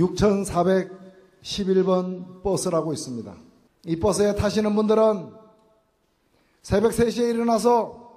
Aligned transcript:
6411번 0.00 2.42
버스라고 2.42 2.92
있습니다. 2.92 3.34
이 3.86 3.98
버스에 3.98 4.34
타시는 4.34 4.74
분들은 4.74 5.32
새벽 6.62 6.92
3시에 6.92 7.30
일어나서 7.30 8.10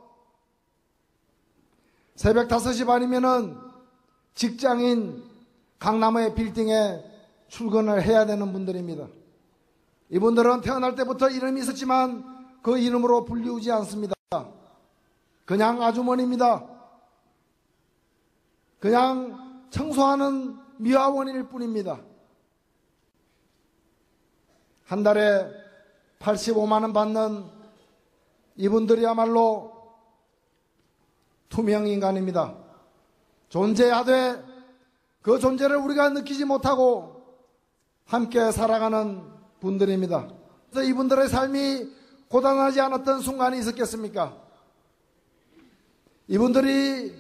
새벽 2.16 2.48
5시 2.48 2.86
반이면은 2.86 3.58
직장인 4.36 5.23
강남의 5.80 6.36
빌딩에 6.36 7.04
출근을 7.48 8.04
해야 8.04 8.26
되는 8.26 8.52
분들입니다. 8.52 9.08
이분들은 10.09 10.61
태어날 10.61 10.95
때부터 10.95 11.30
이름이 11.30 11.61
있었지만 11.61 12.59
그 12.61 12.78
이름으로 12.78 13.26
불리우지 13.26 13.72
않습니다. 13.72 14.14
그냥 15.45 15.81
아주머니입니다. 15.81 16.66
그냥 18.80 19.64
청소하는 19.70 20.62
미화원일 20.84 21.44
뿐입니다. 21.44 22.02
한 24.84 25.02
달에 25.02 25.50
85만원 26.20 26.94
받는 26.94 27.45
이분들이야말로 28.58 29.72
투명인간입니다. 31.48 32.58
존재하되 33.48 34.44
그 35.22 35.39
존재를 35.39 35.78
우리가 35.78 36.09
느끼지 36.09 36.44
못하고 36.44 37.23
함께 38.06 38.52
살아가는 38.52 39.23
분들입니다. 39.61 40.28
그래서 40.70 40.89
이분들의 40.89 41.30
삶이 41.30 41.89
고단하지 42.28 42.81
않았던 42.81 43.22
순간이 43.22 43.58
있었겠습니까? 43.59 44.38
이분들이 46.28 47.14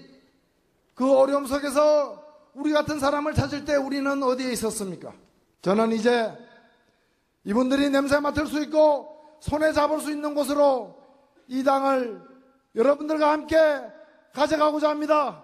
그 0.95 1.17
어려움 1.17 1.45
속에서 1.45 2.22
우리 2.53 2.71
같은 2.71 2.99
사람을 2.99 3.33
찾을 3.33 3.65
때 3.65 3.75
우리는 3.75 4.21
어디에 4.21 4.51
있었습니까? 4.51 5.13
저는 5.61 5.91
이제 5.91 6.31
이분들이 7.43 7.89
냄새 7.89 8.19
맡을 8.19 8.45
수 8.45 8.61
있고 8.63 9.37
손에 9.39 9.73
잡을 9.73 9.99
수 9.99 10.11
있는 10.11 10.35
곳으로 10.35 10.95
이 11.47 11.63
당을 11.63 12.21
여러분들과 12.75 13.31
함께 13.31 13.57
가져가고자 14.33 14.89
합니다. 14.89 15.41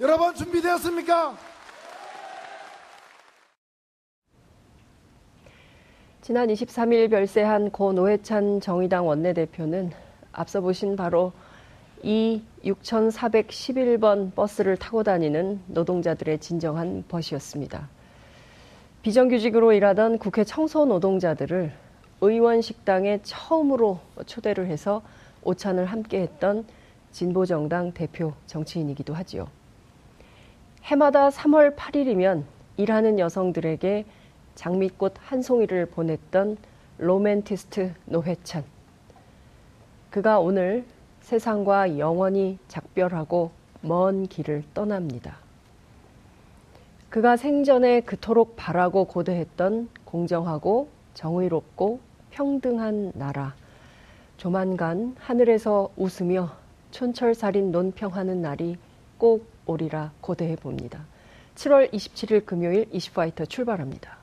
여러분 0.00 0.34
준비되었습니까? 0.34 1.36
지난 6.22 6.48
23일 6.48 7.10
별세한 7.10 7.70
고 7.70 7.92
노회찬 7.92 8.60
정의당 8.60 9.06
원내대표는 9.06 9.92
앞서 10.32 10.60
보신 10.60 10.96
바로 10.96 11.32
이 12.02 12.42
6411번 12.64 14.34
버스를 14.34 14.76
타고 14.76 15.02
다니는 15.02 15.60
노동자들의 15.66 16.38
진정한 16.38 17.04
벗이었습니다. 17.08 17.88
비정규직으로 19.02 19.72
일하던 19.72 20.18
국회 20.18 20.44
청소 20.44 20.86
노동자들을 20.86 21.72
의원 22.22 22.62
식당에 22.62 23.20
처음으로 23.22 24.00
초대를 24.24 24.66
해서 24.66 25.02
오찬을 25.42 25.84
함께 25.84 26.22
했던 26.22 26.64
진보정당 27.12 27.92
대표 27.92 28.32
정치인이기도 28.46 29.12
하지요. 29.12 29.46
해마다 30.84 31.28
3월 31.28 31.76
8일이면 31.76 32.44
일하는 32.76 33.18
여성들에게 33.18 34.04
장미꽃 34.54 35.14
한 35.18 35.42
송이를 35.42 35.86
보냈던 35.86 36.56
로맨티스트 36.98 37.92
노회찬. 38.06 38.64
그가 40.10 40.40
오늘 40.40 40.84
세상과 41.24 41.98
영원히 41.98 42.58
작별하고 42.68 43.50
먼 43.80 44.26
길을 44.26 44.62
떠납니다. 44.74 45.38
그가 47.08 47.36
생전에 47.36 48.02
그토록 48.02 48.56
바라고 48.56 49.06
고대했던 49.06 49.88
공정하고 50.04 50.88
정의롭고 51.14 52.00
평등한 52.30 53.12
나라. 53.14 53.54
조만간 54.36 55.16
하늘에서 55.18 55.90
웃으며 55.96 56.50
촌철살인 56.90 57.72
논평하는 57.72 58.42
날이 58.42 58.76
꼭 59.16 59.46
오리라 59.64 60.12
고대해 60.20 60.56
봅니다. 60.56 61.06
7월 61.54 61.90
27일 61.90 62.44
금요일 62.44 62.86
이슈파이터 62.92 63.46
출발합니다. 63.46 64.18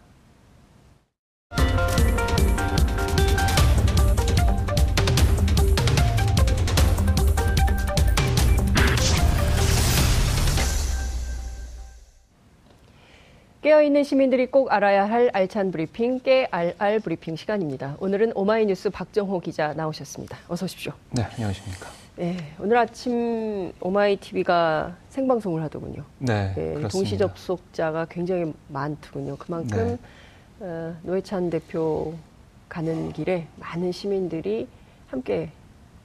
깨어있는 13.61 14.03
시민들이 14.03 14.47
꼭 14.47 14.71
알아야 14.71 15.07
할 15.07 15.29
알찬 15.33 15.71
브리핑, 15.71 16.19
깨알알 16.21 16.99
브리핑 16.99 17.35
시간입니다. 17.35 17.95
오늘은 17.99 18.31
오마이뉴스 18.33 18.89
박정호 18.89 19.39
기자 19.39 19.73
나오셨습니다. 19.73 20.35
어서 20.47 20.65
오십시오. 20.65 20.93
네, 21.11 21.21
안녕하십니까. 21.35 21.87
네, 22.15 22.37
오늘 22.59 22.77
아침 22.77 23.71
오마이TV가 23.79 24.95
생방송을 25.09 25.61
하더군요. 25.63 26.03
네, 26.17 26.53
네 26.55 26.87
동시 26.87 27.19
접속자가 27.19 28.05
굉장히 28.09 28.51
많더군요. 28.67 29.37
그만큼 29.37 29.99
네. 30.59 30.65
어, 30.65 30.95
노회찬 31.03 31.51
대표 31.51 32.15
가는 32.67 33.13
길에 33.13 33.45
많은 33.57 33.91
시민들이 33.91 34.67
함께 35.07 35.51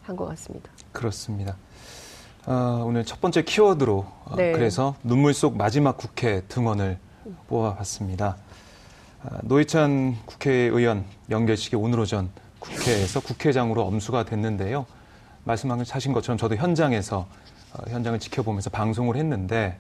한 0.02 0.14
것 0.14 0.26
같습니다. 0.26 0.70
그렇습니다. 0.92 1.56
어, 2.44 2.84
오늘 2.86 3.04
첫 3.04 3.20
번째 3.20 3.42
키워드로 3.42 4.06
어, 4.26 4.34
네. 4.36 4.52
그래서 4.52 4.94
눈물 5.02 5.32
속 5.32 5.56
마지막 5.56 5.96
국회 5.96 6.42
등원을 6.48 6.98
뽑아봤습니다. 7.48 8.37
아, 9.22 9.38
노회찬 9.42 10.16
국회의원 10.26 11.04
연결식이 11.31 11.76
오늘 11.76 12.00
오전 12.00 12.31
국회에서 12.59 13.20
국회장으로 13.20 13.82
엄수가 13.87 14.25
됐는데요. 14.25 14.87
말씀하신 15.44 16.12
것처럼 16.12 16.38
저도 16.38 16.56
현장에서 16.56 17.26
어, 17.72 17.82
현장을 17.88 18.19
지켜보면서 18.19 18.70
방송을 18.70 19.16
했는데 19.16 19.78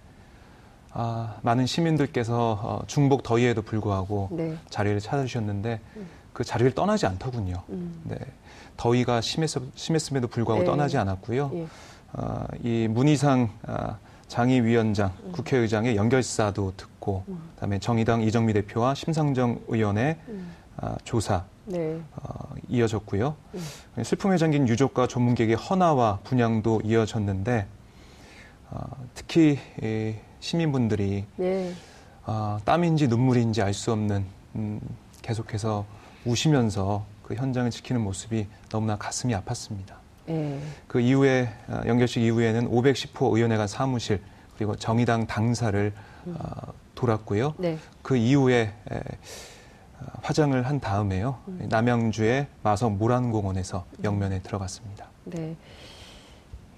아, 0.92 1.36
많은 1.42 1.66
시민들께서 1.66 2.60
어, 2.62 2.82
중복 2.86 3.22
더위에도 3.22 3.62
불구하고 3.62 4.28
네. 4.32 4.56
자리를 4.70 4.98
찾아주셨는데 5.00 5.80
그 6.32 6.44
자리를 6.44 6.72
떠나지 6.72 7.06
않더군요. 7.06 7.62
음. 7.70 8.00
네. 8.04 8.16
더위가 8.76 9.20
심했, 9.20 9.50
심했음에도 9.74 10.28
불구하고 10.28 10.62
네. 10.62 10.66
떠나지 10.66 10.98
않았고요. 10.98 11.50
예. 11.54 11.66
어, 12.12 12.46
이 12.62 12.88
문희상 12.88 13.50
아, 13.66 13.98
장의위원장, 14.28 15.12
음. 15.24 15.32
국회의장의 15.32 15.96
연결사도 15.96 16.74
듣고, 16.76 17.24
음. 17.28 17.38
그다음에 17.54 17.78
정의당 17.78 18.22
이정미 18.22 18.52
대표와 18.52 18.94
심상정 18.94 19.60
의원의 19.68 20.16
음. 20.28 20.52
아, 20.78 20.96
조사 21.04 21.44
네. 21.64 21.98
어, 22.16 22.54
이어졌고요. 22.68 23.34
음. 23.54 24.04
슬픔에 24.04 24.36
잠긴 24.36 24.68
유족과 24.68 25.06
전문객의 25.06 25.56
헌화와 25.56 26.20
분양도 26.24 26.82
이어졌는데, 26.84 27.66
어, 28.70 28.80
특히 29.14 29.58
이 29.82 30.14
시민분들이 30.40 31.24
네. 31.36 31.72
어, 32.24 32.58
땀인지 32.64 33.08
눈물인지 33.08 33.62
알 33.62 33.72
수 33.72 33.92
없는 33.92 34.26
음, 34.56 34.80
계속해서 35.22 35.86
우시면서 36.24 37.04
그 37.22 37.34
현장을 37.34 37.70
지키는 37.70 38.00
모습이 38.00 38.46
너무나 38.68 38.96
가슴이 38.96 39.32
아팠습니다. 39.34 39.94
네. 40.26 40.60
그 40.86 41.00
이후에 41.00 41.48
어, 41.68 41.82
연결식 41.86 42.22
이후에는 42.22 42.70
510호 42.70 43.34
의원회관 43.34 43.68
사무실 43.68 44.20
그리고 44.56 44.76
정의당 44.76 45.26
당사를 45.26 45.92
음. 46.26 46.36
어, 46.38 46.72
돌았고요. 46.94 47.54
네. 47.58 47.78
그 48.02 48.16
이후에 48.16 48.72
에, 48.90 48.96
어, 48.96 50.06
화장을 50.22 50.60
한 50.66 50.80
다음에요. 50.80 51.38
음. 51.48 51.66
남양주의 51.68 52.46
마성 52.62 52.98
모란공원에서 52.98 53.84
음. 53.98 54.04
영면에 54.04 54.40
들어갔습니다. 54.40 55.06
네. 55.24 55.54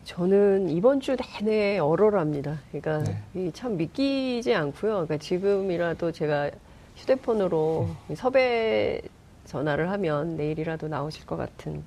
저는 0.04 0.70
이번 0.70 1.00
주 1.00 1.16
내내 1.16 1.78
얼얼합니다. 1.78 2.60
그러니까 2.70 3.12
네. 3.32 3.50
참 3.52 3.76
믿기지 3.76 4.54
않고요. 4.54 4.92
그러니까 4.92 5.18
지금이라도 5.18 6.12
제가 6.12 6.50
휴대폰으로 6.96 7.88
음. 8.08 8.14
섭외 8.14 9.02
전화를 9.44 9.90
하면 9.90 10.36
내일이라도 10.36 10.88
나오실 10.88 11.26
것 11.26 11.36
같은. 11.36 11.84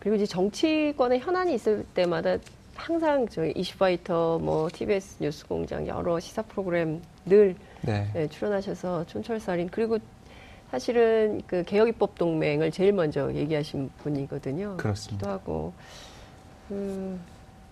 그리고 0.00 0.16
이제 0.16 0.26
정치권의 0.26 1.20
현안이 1.20 1.54
있을 1.54 1.84
때마다 1.94 2.36
항상 2.74 3.28
저희 3.28 3.52
이슈파이터, 3.54 4.38
뭐 4.38 4.68
TBS 4.72 5.16
뉴스공장 5.20 5.86
여러 5.86 6.18
시사 6.18 6.42
프로그램 6.42 7.02
늘 7.26 7.54
네. 7.82 8.10
네, 8.14 8.26
출연하셔서 8.28 9.06
촌철살인 9.06 9.68
그리고 9.70 9.98
사실은 10.70 11.42
그 11.46 11.62
개혁입법 11.64 12.16
동맹을 12.16 12.70
제일 12.70 12.92
먼저 12.92 13.32
얘기하신 13.34 13.90
분이거든요. 14.02 14.76
그렇습니다. 14.78 15.32
하고 15.32 15.72
음, 16.70 17.20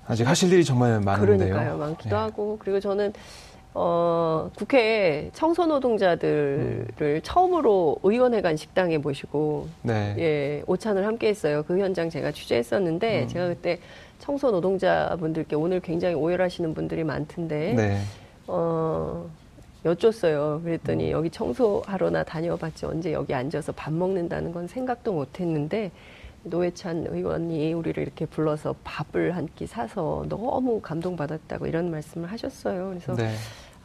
아직 0.06 0.26
하실 0.26 0.52
일이 0.52 0.64
정말 0.64 1.00
많은데요. 1.00 1.38
그러니까요, 1.38 1.78
많기도 1.78 2.10
네. 2.10 2.14
하고 2.16 2.58
그리고 2.60 2.80
저는 2.80 3.12
어, 3.80 4.50
국회에 4.56 5.30
청소 5.32 5.64
노동자들을 5.66 6.88
음. 7.00 7.20
처음으로 7.22 7.98
의원회관 8.02 8.56
식당에 8.56 8.98
모시고 8.98 9.68
네. 9.82 10.16
예, 10.18 10.62
오찬을 10.66 11.06
함께 11.06 11.28
했어요. 11.28 11.62
그 11.64 11.78
현장 11.78 12.10
제가 12.10 12.32
취재했었는데 12.32 13.22
음. 13.22 13.28
제가 13.28 13.46
그때 13.46 13.78
청소 14.18 14.50
노동자분들께 14.50 15.54
오늘 15.54 15.78
굉장히 15.78 16.16
오열하시는 16.16 16.74
분들이 16.74 17.04
많던데 17.04 17.74
네. 17.74 18.00
어, 18.48 19.30
여쭸어요. 19.84 20.64
그랬더니 20.64 21.06
음. 21.06 21.10
여기 21.12 21.30
청소하러 21.30 22.10
나 22.10 22.24
다녀봤지 22.24 22.84
언제 22.84 23.12
여기 23.12 23.32
앉아서 23.32 23.70
밥 23.70 23.92
먹는다는 23.92 24.50
건 24.50 24.66
생각도 24.66 25.12
못 25.12 25.38
했는데 25.38 25.92
노회찬 26.44 27.06
의원이 27.08 27.72
우리를 27.74 28.02
이렇게 28.02 28.24
불러서 28.26 28.74
밥을 28.84 29.36
한 29.36 29.48
끼 29.56 29.66
사서 29.66 30.24
너무 30.28 30.80
감동받았다고 30.80 31.66
이런 31.66 31.90
말씀을 31.90 32.30
하셨어요. 32.30 32.88
그래서 32.90 33.14
네. 33.16 33.34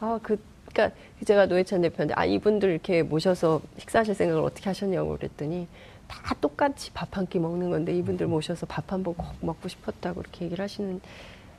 아, 0.00 0.18
그, 0.22 0.38
그니까 0.66 0.90
제가 1.24 1.46
노회찬 1.46 1.82
대표한테 1.82 2.14
아, 2.16 2.24
이분들 2.24 2.70
이렇게 2.70 3.02
모셔서 3.02 3.60
식사하실 3.78 4.14
생각을 4.14 4.42
어떻게 4.42 4.68
하셨냐고 4.70 5.16
그랬더니 5.16 5.66
다 6.08 6.34
똑같이 6.40 6.90
밥 6.92 7.16
한 7.16 7.26
끼 7.26 7.38
먹는 7.38 7.70
건데 7.70 7.96
이분들 7.96 8.26
모셔서 8.26 8.66
밥 8.66 8.92
한 8.92 9.02
번 9.02 9.14
꼭 9.14 9.26
먹고 9.40 9.68
싶었다고 9.68 10.20
이렇게 10.20 10.44
얘기를 10.46 10.62
하시는 10.62 11.00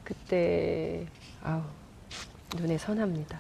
그때 0.04 1.06
아우 1.44 1.62
눈에 2.58 2.78
선합니다. 2.78 3.40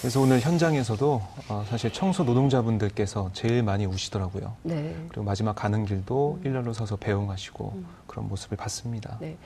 그래서 0.00 0.20
오늘 0.20 0.40
현장에서도 0.40 1.22
어, 1.48 1.64
사실 1.68 1.92
청소 1.92 2.22
노동자분들께서 2.24 3.30
제일 3.32 3.62
많이 3.62 3.86
우시더라고요. 3.86 4.54
네. 4.62 4.94
그리고 5.08 5.24
마지막 5.24 5.54
가는 5.54 5.84
길도 5.84 6.38
음. 6.40 6.46
일렬로 6.46 6.72
서서 6.72 6.96
배웅하시고 6.96 7.72
음. 7.74 7.86
그런 8.06 8.28
모습을 8.28 8.56
봤습니다. 8.56 9.16
네. 9.20 9.36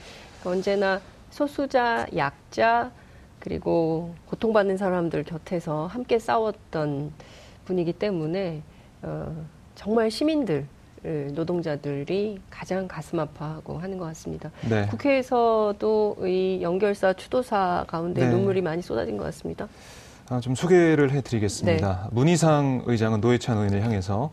그러니까 0.41 0.50
언제나 0.50 1.00
소수자, 1.31 2.06
약자 2.17 2.91
그리고 3.38 4.14
고통받는 4.26 4.76
사람들 4.76 5.25
곁에서 5.25 5.87
함께 5.87 6.19
싸웠던 6.19 7.12
분이기 7.64 7.93
때문에 7.93 8.62
어, 9.03 9.46
정말 9.76 10.11
시민들 10.11 10.67
노동자들이 11.03 12.38
가장 12.50 12.87
가슴 12.87 13.20
아파하고 13.20 13.79
하는 13.79 13.96
것 13.96 14.05
같습니다. 14.06 14.50
네. 14.69 14.87
국회에서도 14.88 16.17
이 16.26 16.58
연결사 16.61 17.14
추도사 17.14 17.87
가운데 17.88 18.26
네. 18.26 18.31
눈물이 18.31 18.61
많이 18.61 18.82
쏟아진 18.82 19.17
것 19.17 19.25
같습니다. 19.25 19.67
아, 20.31 20.38
좀 20.38 20.55
소개를 20.55 21.11
해드리겠습니다. 21.11 22.03
네. 22.05 22.09
문희상 22.12 22.85
의장은 22.87 23.21
노회찬 23.21 23.56
의원을 23.56 23.82
향해서 23.82 24.31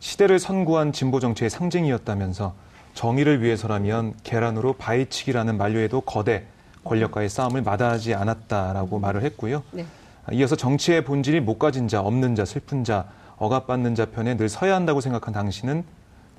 시대를 0.00 0.40
선구한 0.40 0.92
진보 0.92 1.20
정치의 1.20 1.48
상징이었다면서 1.48 2.54
정의를 2.94 3.40
위해서라면 3.40 4.14
계란으로 4.24 4.72
바위치기라는 4.72 5.56
만료에도 5.56 6.00
거대 6.00 6.44
권력과의 6.82 7.28
싸움을 7.28 7.62
마다하지 7.62 8.14
않았다라고 8.14 8.96
음. 8.96 9.00
말을 9.00 9.22
했고요. 9.22 9.62
네. 9.70 9.86
이어서 10.32 10.56
정치의 10.56 11.04
본질이 11.04 11.38
못 11.40 11.60
가진 11.60 11.86
자, 11.86 12.00
없는 12.00 12.34
자, 12.34 12.44
슬픈 12.44 12.82
자, 12.82 13.06
억압받는 13.36 13.94
자 13.94 14.06
편에 14.06 14.36
늘 14.36 14.48
서야 14.48 14.74
한다고 14.74 15.00
생각한 15.00 15.32
당신은 15.32 15.84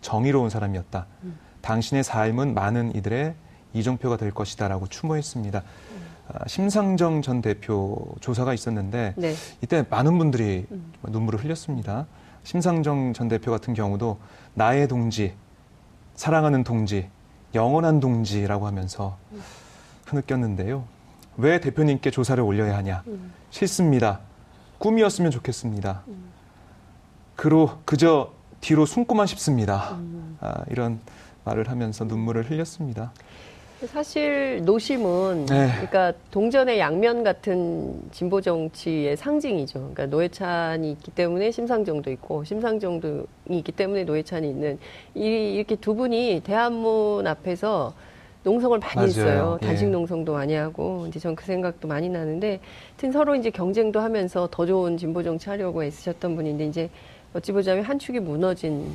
정의로운 0.01 0.50
사람이었다. 0.50 1.06
음. 1.24 1.40
당신의 1.62 2.04
삶은 2.04 2.54
많은 2.54 2.94
이들의 2.96 3.34
이정표가 3.74 4.18
될 4.18 4.31
것이다라고 4.31 4.88
추모했습니다. 4.88 5.63
아, 6.31 6.48
심상정 6.48 7.22
전 7.22 7.42
대표 7.42 8.16
조사가 8.20 8.54
있었는데 8.54 9.14
네. 9.18 9.34
이때 9.64 9.84
많은 9.90 10.18
분들이 10.18 10.66
음. 10.72 10.94
눈물을 11.08 11.44
흘렸습니다. 11.44 12.06
심상정 12.44 13.14
전 13.14 13.28
대표 13.28 13.52
같은 13.52 13.74
경우도 13.74 14.20
나의 14.54 14.88
동지, 14.88 15.34
사랑하는 16.16 16.64
동지, 16.64 17.10
영원한 17.56 18.00
동지라고 18.00 18.68
하면서 18.68 19.18
흐느꼈는데요. 20.06 20.84
왜 21.38 21.60
대표님께 21.60 22.12
조사를 22.12 22.42
올려야 22.44 22.78
하냐? 22.78 23.04
음. 23.08 23.34
싫습니다. 23.50 24.20
꿈이었으면 24.78 25.32
좋겠습니다. 25.32 26.04
음. 26.10 26.30
그로 27.36 27.80
그저 27.86 28.34
뒤로 28.62 28.86
숨고만 28.86 29.25
싶습니다. 29.28 29.98
아, 30.42 30.64
이런 30.70 31.00
말을 31.46 31.70
하면서 31.70 32.04
눈물을 32.06 32.50
흘렸습니다. 32.50 33.14
사실 33.88 34.62
노심은 34.66 35.46
네. 35.46 35.70
그러니까 35.72 36.14
동전의 36.31 36.80
양면 36.80 37.24
같은 37.24 38.02
진보 38.12 38.42
정치의 38.42 39.16
상징이죠. 39.16 39.80
그러니까 39.80 40.06
노회찬이 40.08 40.92
있기 40.92 41.12
때문에 41.12 41.52
심상정도 41.52 42.12
있고 42.12 42.44
심상정도 42.44 43.26
있기 43.50 43.72
때문에 43.72 44.04
노회찬이 44.04 44.50
있는 44.50 44.78
이, 45.16 45.22
이렇게 45.56 45.76
두 45.78 45.96
분이 45.96 46.42
대한문 46.44 47.26
앞에서 47.26 47.94
농성을 48.44 48.80
많이 48.80 48.96
맞아요. 48.96 49.08
했어요. 49.08 49.60
예. 49.62 49.66
단식 49.66 49.90
농성도 49.90 50.34
많이 50.34 50.54
하고 50.56 51.06
이제 51.08 51.20
전 51.20 51.36
그 51.36 51.46
생각도 51.46 51.88
많이 51.88 52.10
나는데 52.10 52.60
하여튼 52.92 53.12
서로 53.14 53.36
이제 53.36 53.50
경쟁도 53.50 54.00
하면서 54.02 54.48
더 54.52 54.66
좋은 54.66 54.98
진보 54.98 55.24
정치 55.24 55.48
하려고 55.50 55.84
애쓰셨던 55.84 56.36
분인데 56.36 56.66
이제 56.66 56.90
어찌 57.34 57.52
보자면 57.54 57.84
한 57.84 57.98
축이 58.00 58.20
무너진 58.20 58.88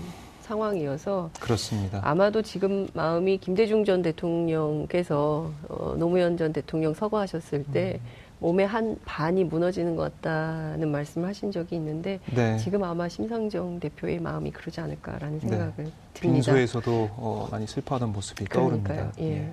상황이어서 0.45 1.31
그렇습니다. 1.41 2.01
아마도 2.03 2.43
지금 2.43 2.87
마음이 2.93 3.39
김대중 3.39 3.85
전 3.85 4.03
대통령께서 4.03 5.51
어, 5.69 5.95
노무현 5.99 6.37
전 6.37 6.53
대통령 6.53 6.95
서거하셨을 6.95 7.65
때 7.73 8.01
음. 8.03 8.25
몸의 8.41 8.67
한 8.67 8.97
반이 9.07 9.45
무너지는 9.45 9.97
것 9.97 10.03
같다는 10.21 10.91
말씀을 10.91 11.29
하신 11.29 11.51
적이 11.51 11.77
있는데 11.77 12.21
네. 12.35 12.59
지금 12.59 12.85
아마 12.85 13.09
심상정 13.09 13.81
대표의 13.81 14.21
마음이 14.21 14.51
그러지 14.51 14.81
않을까라는 14.81 15.39
네. 15.41 15.49
생각을 15.49 15.73
네. 15.77 15.85
듭니다. 16.13 16.35
빈소에서도 16.53 17.11
어, 17.17 17.49
많이 17.51 17.67
슬퍼하던 17.67 18.13
모습이 18.13 18.45
그러니까요. 18.45 18.97
떠오릅니다. 18.99 19.13
예. 19.21 19.25
예. 19.25 19.53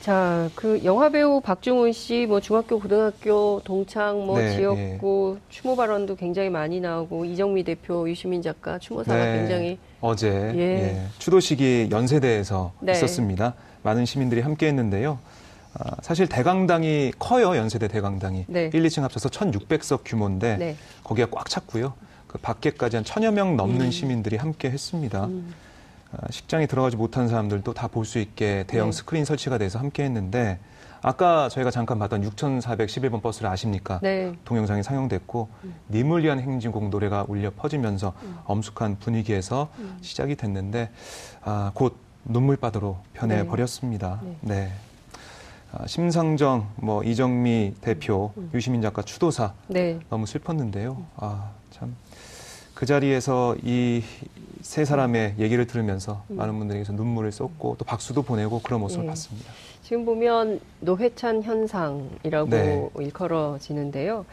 자, 0.00 0.48
그 0.54 0.80
영화 0.84 1.10
배우 1.10 1.42
박중훈 1.42 1.92
씨, 1.92 2.24
뭐 2.26 2.40
중학교, 2.40 2.80
고등학교 2.80 3.60
동창, 3.64 4.24
뭐 4.24 4.38
네, 4.38 4.56
지역구 4.56 5.36
네. 5.36 5.42
추모 5.50 5.76
발언도 5.76 6.16
굉장히 6.16 6.48
많이 6.48 6.80
나오고 6.80 7.26
이정미 7.26 7.62
대표, 7.64 8.08
유시민 8.08 8.40
작가 8.40 8.78
추모사가 8.78 9.22
네, 9.22 9.38
굉장히 9.38 9.78
어제 10.00 10.28
예. 10.54 10.60
예. 10.60 11.02
추도식이 11.18 11.88
연세대에서 11.90 12.72
네. 12.80 12.92
있었습니다. 12.92 13.52
많은 13.82 14.06
시민들이 14.06 14.40
함께했는데요. 14.40 15.18
아, 15.74 15.96
사실 16.00 16.26
대강당이 16.26 17.12
커요, 17.18 17.54
연세대 17.54 17.86
대강당이. 17.88 18.46
네. 18.48 18.70
1, 18.72 18.82
2층 18.82 19.02
합쳐서 19.02 19.28
1,600석 19.28 20.00
규모인데 20.06 20.56
네. 20.56 20.76
거기가 21.04 21.28
꽉 21.30 21.50
찼고요. 21.50 21.92
그 22.26 22.38
밖에까지 22.38 22.96
한 22.96 23.04
천여 23.04 23.32
명 23.32 23.56
넘는 23.56 23.86
음. 23.86 23.90
시민들이 23.90 24.36
함께 24.36 24.70
했습니다. 24.70 25.26
음. 25.26 25.52
아, 26.12 26.26
식장에 26.30 26.66
들어가지 26.66 26.96
못한 26.96 27.28
사람들도 27.28 27.72
다 27.74 27.88
볼 27.88 28.04
수 28.04 28.18
있게 28.18 28.64
대형 28.66 28.86
네. 28.90 28.92
스크린 28.92 29.24
설치가 29.24 29.58
돼서 29.58 29.78
함께 29.78 30.02
했는데 30.04 30.58
아까 31.02 31.48
저희가 31.48 31.70
잠깐 31.70 31.98
봤던 31.98 32.22
6411번 32.28 33.22
버스를 33.22 33.48
아십니까? 33.48 34.00
네. 34.02 34.34
동영상이 34.44 34.82
상영됐고 34.82 35.48
음. 35.64 35.74
님을 35.90 36.24
위한 36.24 36.40
행진곡 36.40 36.90
노래가 36.90 37.24
울려 37.28 37.50
퍼지면서 37.50 38.12
음. 38.22 38.38
엄숙한 38.44 38.98
분위기에서 38.98 39.70
음. 39.78 39.96
시작이 40.02 40.36
됐는데 40.36 40.90
아, 41.42 41.70
곧 41.74 41.96
눈물바다로 42.24 42.98
변해 43.14 43.46
버렸습니다. 43.46 44.20
네. 44.22 44.36
네. 44.42 44.54
네. 44.54 44.72
아, 45.72 45.86
심상정, 45.86 46.68
뭐 46.76 47.02
이정미 47.04 47.74
대표, 47.80 48.32
음. 48.36 48.50
유시민 48.52 48.82
작가 48.82 49.02
추도사 49.02 49.54
네. 49.68 50.00
너무 50.10 50.26
슬펐는데요. 50.26 51.02
아, 51.16 51.50
참. 51.70 51.94
그 52.80 52.86
자리에서 52.86 53.56
이 53.62 54.02
세 54.60 54.84
사람의 54.84 55.34
얘기를 55.38 55.66
들으면서 55.66 56.22
음. 56.30 56.36
많은 56.36 56.58
분들에게서 56.58 56.92
눈물을 56.92 57.32
쏟고 57.32 57.76
또 57.78 57.84
박수도 57.84 58.22
보내고 58.22 58.60
그런 58.60 58.80
모습을 58.80 59.04
네. 59.04 59.08
봤습니다. 59.08 59.50
지금 59.82 60.04
보면 60.04 60.60
노회찬 60.80 61.42
현상이라고 61.42 62.50
네. 62.50 62.88
일컬어지는데요. 62.98 64.26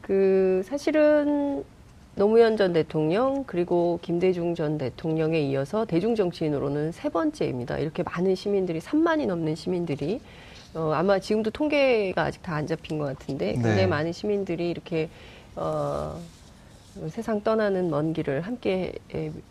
그 0.00 0.62
사실은 0.64 1.64
노무현 2.14 2.56
전 2.56 2.72
대통령 2.72 3.42
그리고 3.44 3.98
김대중 4.00 4.54
전 4.54 4.78
대통령에 4.78 5.40
이어서 5.40 5.84
대중 5.84 6.14
정치인으로는 6.14 6.92
세 6.92 7.08
번째입니다. 7.08 7.78
이렇게 7.78 8.04
많은 8.04 8.36
시민들이 8.36 8.78
3만이 8.78 9.26
넘는 9.26 9.56
시민들이 9.56 10.20
어, 10.74 10.92
아마 10.94 11.18
지금도 11.18 11.50
통계가 11.50 12.22
아직 12.22 12.42
다 12.42 12.54
안 12.54 12.66
잡힌 12.66 12.98
것 12.98 13.06
같은데 13.06 13.54
굉장히 13.54 13.76
네. 13.76 13.86
많은 13.86 14.12
시민들이 14.12 14.70
이렇게 14.70 15.08
어, 15.56 16.16
세상 17.08 17.42
떠나는 17.42 17.90
먼 17.90 18.12
길을 18.12 18.42
함께 18.42 18.92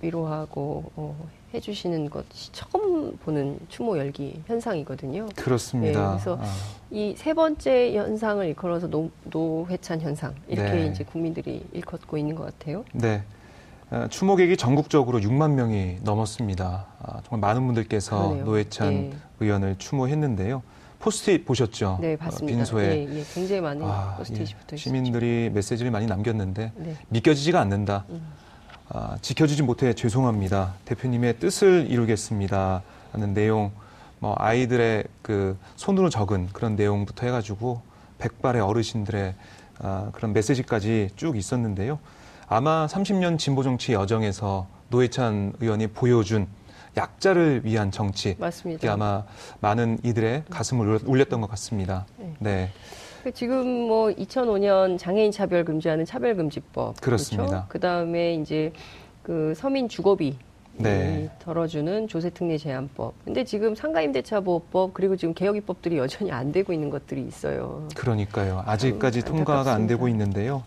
위로하고 0.02 0.92
어, 0.96 1.28
해주시는 1.54 2.10
것이 2.10 2.52
처음 2.52 3.16
보는 3.18 3.60
추모 3.70 3.98
열기 3.98 4.42
현상이거든요. 4.48 5.28
그렇습니다. 5.36 6.02
네, 6.02 6.08
그래서 6.12 6.38
아. 6.42 6.46
이세 6.90 7.34
번째 7.34 7.96
현상을 7.96 8.46
일컬어서 8.48 8.88
노, 8.88 9.12
노회찬 9.26 10.02
현상 10.02 10.34
이렇게 10.48 10.72
네. 10.72 10.88
이제 10.88 11.04
국민들이 11.04 11.66
일컫고 11.74 12.18
있는 12.18 12.36
것 12.36 12.46
같아요. 12.46 12.86
네. 12.94 13.24
어, 13.92 14.08
추모객이 14.10 14.58
전국적으로 14.58 15.20
6만 15.20 15.52
명이 15.52 15.98
넘었습니다. 16.02 16.88
아, 17.00 17.22
정말 17.26 17.50
많은 17.50 17.66
분들께서 17.68 18.18
그러네요. 18.18 18.46
노회찬 18.46 18.94
네. 18.94 19.14
의원을 19.40 19.76
추모했는데요. 19.78 20.64
포스트잇 21.04 21.46
보셨죠? 21.46 21.98
네, 22.00 22.16
봤습니다. 22.16 22.56
어, 22.56 22.58
빈소에 22.58 22.86
예, 22.86 23.20
예, 23.20 23.24
굉장히 23.34 23.60
많은 23.60 23.86
아, 23.86 24.16
포스트잇이 24.16 24.40
예, 24.50 24.56
붙어 24.56 24.76
있었죠. 24.76 24.78
시민들이 24.78 25.50
메시지를 25.54 25.92
많이 25.92 26.06
남겼는데 26.06 26.72
네. 26.76 26.98
믿겨지지가 27.10 27.60
않는다. 27.60 28.06
음. 28.10 28.26
아, 28.88 29.18
지켜주지 29.22 29.64
못해 29.64 29.94
죄송합니다. 29.94 30.76
대표님의 30.86 31.40
뜻을 31.40 31.88
이루겠습니다. 31.90 32.84
하는 33.12 33.34
내용, 33.34 33.72
뭐 34.20 34.34
아이들의 34.38 35.04
그 35.22 35.58
손으로 35.76 36.10
적은 36.10 36.48
그런 36.54 36.78
내용부터 36.78 37.26
해가지고 37.26 37.82
백발의 38.20 38.62
어르신들의 38.62 39.36
아, 39.80 40.10
그런 40.14 40.32
메시지까지 40.32 41.10
쭉 41.18 41.36
있었는데요. 41.36 42.00
아마 42.48 42.88
30년 42.88 43.38
진보 43.38 43.62
정치 43.62 43.92
여정에서 43.92 44.68
노회찬 44.88 45.54
의원이 45.60 45.88
보여준 45.88 46.48
약자를 46.96 47.62
위한 47.64 47.92
정치. 47.92 48.36
맞습니다. 48.40 48.92
아마 48.92 49.24
많은 49.60 50.00
이들의 50.04 50.44
가슴을 50.50 51.00
울렸던 51.06 51.42
것 51.42 51.50
같습니다. 51.52 52.06
네. 52.18 52.34
네. 52.40 52.70
그 53.24 53.32
지금 53.32 53.66
뭐 53.88 54.10
2005년 54.10 54.98
장애인 54.98 55.32
차별 55.32 55.64
금지하는 55.64 56.06
차별금지법. 56.06 57.00
그렇습니다. 57.00 57.46
그렇죠? 57.46 57.66
그 57.70 57.80
다음에 57.80 58.36
이제 58.36 58.74
그 59.24 59.54
서민 59.56 59.88
주거비 59.88 60.38
네. 60.76 61.30
덜어주는 61.40 62.08
조세특례 62.08 62.58
제한법. 62.58 63.14
근데 63.24 63.44
지금 63.44 63.76
상가임대차보호법 63.76 64.94
그리고 64.94 65.16
지금 65.16 65.34
개혁 65.34 65.56
입법들이 65.56 65.98
여전히 65.98 66.32
안 66.32 66.52
되고 66.52 66.74
있는 66.74 66.90
것들이 66.90 67.22
있어요. 67.26 67.88
그러니까요. 67.96 68.64
아직까지 68.66 69.22
통과가 69.24 69.74
안 69.74 69.88
되고 69.88 70.08
있는데요. 70.10 70.64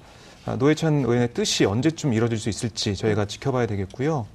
아, 0.46 0.54
노회찬 0.56 1.00
의원의 1.00 1.34
뜻이 1.34 1.64
언제쯤 1.64 2.12
이뤄질 2.12 2.38
수 2.38 2.48
있을지 2.48 2.94
저희가 2.94 3.26
지켜봐야 3.26 3.66
되겠고요. 3.66 4.26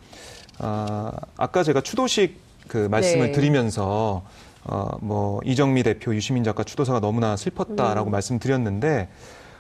아, 0.64 1.12
아까 1.38 1.64
제가 1.64 1.82
추도식 1.82 2.40
그 2.68 2.88
말씀을 2.90 3.28
네. 3.28 3.32
드리면서 3.32 4.24
어, 4.64 4.98
뭐 5.02 5.42
이정미 5.44 5.82
대표, 5.82 6.14
유시민 6.14 6.44
작가 6.44 6.64
추도사가 6.64 7.00
너무나 7.00 7.36
슬펐다라고 7.36 8.10
음. 8.10 8.12
말씀드렸는데 8.12 9.10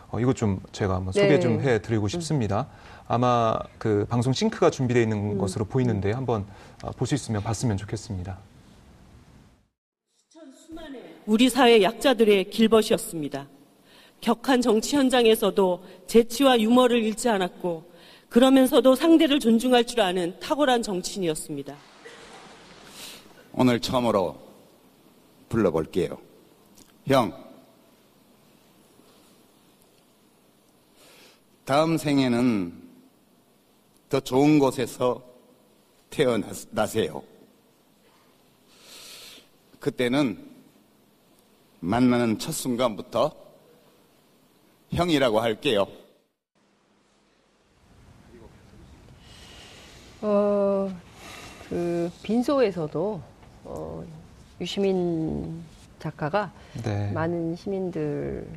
어, 0.10 0.20
이거 0.20 0.34
좀 0.34 0.62
제가 0.72 0.96
한번 0.96 1.12
소개 1.12 1.28
네. 1.28 1.40
좀 1.40 1.60
해드리고 1.60 2.08
싶습니다. 2.08 2.68
아마 3.08 3.58
그 3.80 4.06
방송 4.10 4.32
싱크가 4.32 4.70
준비되어 4.70 5.02
있는 5.02 5.32
음. 5.32 5.38
것으로 5.40 5.66
보이는데 5.66 6.12
한번 6.12 6.46
어, 6.84 6.92
볼수 6.92 7.16
있으면 7.16 7.42
봤으면 7.42 7.78
좋겠습니다. 7.78 8.38
우리 11.26 11.50
사회 11.50 11.82
약자들의 11.82 12.50
길벗이었습니다. 12.50 13.48
격한 14.22 14.62
정치 14.62 14.96
현장에서도 14.96 15.84
재치와 16.06 16.60
유머를 16.60 17.02
잃지 17.04 17.28
않았고 17.30 17.91
그러면서도 18.32 18.96
상대를 18.96 19.42
존중할 19.42 19.86
줄 19.86 20.00
아는 20.00 20.40
탁월한 20.40 20.82
정치인이었습니다. 20.82 21.76
오늘 23.52 23.78
처음으로 23.82 24.40
불러볼게요. 25.50 26.18
형, 27.08 27.34
다음 31.66 31.98
생에는 31.98 32.90
더 34.08 34.22
좋은 34.22 34.60
곳에서 34.60 35.22
태어나세요. 36.10 37.22
그때는 39.82 40.50
만나는 41.82 42.40
첫 42.40 42.54
순간부터 42.54 43.36
형이라고 44.94 45.42
할게요. 45.42 45.86
어, 50.22 50.90
그 51.70 52.12
빈소에서도 52.24 53.22
어, 53.64 54.04
유시민 54.60 55.64
작가가 56.00 56.52
네. 56.84 57.12
많은 57.12 57.56
시민들 57.56 58.48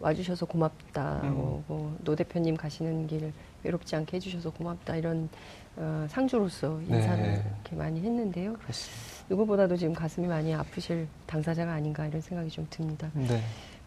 와주셔서 0.00 0.46
고맙다. 0.46 1.20
음. 1.24 1.34
뭐, 1.34 1.64
뭐노 1.68 2.16
대표님 2.16 2.56
가시는 2.56 3.06
길 3.06 3.32
외롭지 3.62 3.96
않게 3.96 4.16
해주셔서 4.16 4.50
고맙다. 4.50 4.96
이런 4.96 5.28
어, 5.76 6.06
상주로서 6.08 6.80
인사를 6.82 7.22
네. 7.22 7.44
이렇게 7.54 7.76
많이 7.76 8.00
했는데요. 8.00 8.54
그렇습니다. 8.54 9.26
누구보다도 9.28 9.76
지금 9.76 9.92
가슴이 9.92 10.26
많이 10.26 10.54
아프실 10.54 11.06
당사자가 11.26 11.72
아닌가 11.72 12.06
이런 12.06 12.20
생각이 12.20 12.50
좀 12.50 12.66
듭니다. 12.70 13.10
네. 13.14 13.40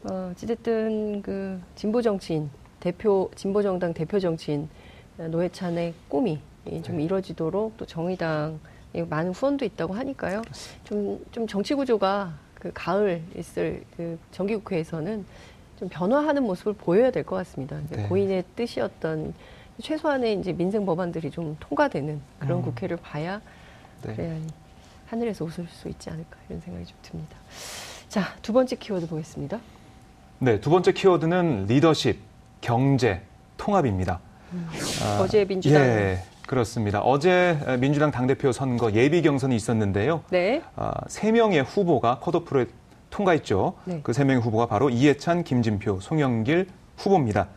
어, 0.04 0.30
어찌됐든 0.32 1.22
그 1.24 1.60
진보 1.76 2.02
정치인 2.02 2.50
대표 2.80 3.32
진보 3.36 3.62
정당 3.64 3.94
대표 3.94 4.20
정치인 4.20 4.70
노회찬의 5.18 5.94
꿈이 6.08 6.40
좀 6.84 6.98
네. 6.98 7.04
이뤄지도록 7.04 7.78
또 7.78 7.86
정의당 7.86 8.60
많은 8.94 9.32
후원도 9.32 9.66
있다고 9.66 9.94
하니까요. 9.94 10.42
좀, 10.84 11.24
좀 11.32 11.48
정치 11.48 11.74
구조가 11.74 12.34
그 12.56 12.72
가을 12.74 13.22
있을 13.36 13.84
그 13.98 14.18
정기국회에서는 14.32 15.26
좀 15.80 15.90
변화하는 15.90 16.44
모습을 16.44 16.74
보여야 16.74 17.12
될 17.12 17.24
것 17.24 17.36
같습니다. 17.38 17.78
네. 17.90 18.04
고인의 18.08 18.44
뜻이었던 18.56 19.34
최소한의 19.82 20.40
이제 20.40 20.54
민생 20.54 20.86
법안들이 20.86 21.32
좀 21.32 21.58
통과되는 21.60 22.22
그런 22.40 22.60
음. 22.60 22.64
국회를 22.64 22.98
봐야 22.98 23.42
네. 24.04 24.16
그래야 24.16 24.40
하늘에서 25.08 25.44
웃을 25.46 25.68
수 25.68 25.90
있지 25.90 26.10
않을까 26.10 26.38
이런 26.48 26.62
생각이 26.62 26.86
좀 26.86 26.96
듭니다. 27.02 27.36
자, 28.08 28.36
두 28.42 28.54
번째 28.54 28.76
키워드 28.76 29.08
보겠습니다. 29.08 29.60
네, 30.40 30.60
두 30.60 30.70
번째 30.70 30.92
키워드는 30.92 31.66
리더십, 31.66 32.20
경제, 32.62 33.22
통합입니다. 33.58 34.20
음, 34.54 34.70
아, 35.02 35.20
어제 35.22 35.46
민주당. 35.46 35.82
예, 35.82 36.24
그렇습니다. 36.48 37.00
어제 37.00 37.58
민주당 37.80 38.12
당대표 38.12 38.52
선거 38.52 38.92
예비 38.94 39.22
경선이 39.22 39.56
있었는데요. 39.56 40.24
네. 40.30 40.62
아, 40.76 40.92
세 41.08 41.32
명의 41.32 41.64
후보가 41.64 42.20
컷오프를 42.20 42.70
통과했죠. 43.10 43.76
네. 43.86 44.00
그세 44.04 44.24
명의 44.24 44.42
후보가 44.42 44.66
바로 44.66 44.90
이해찬, 44.90 45.44
김진표, 45.44 46.00
송영길 46.02 46.68
후보입니다. 46.98 47.48